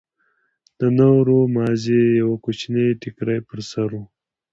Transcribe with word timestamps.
د 0.79 0.81
نورو 0.99 1.37
مازې 1.55 2.01
يو 2.21 2.31
کوچنى 2.43 2.87
ټيکرى 3.01 3.37
پر 3.47 3.59
سر 3.71 3.89
و. 3.99 4.03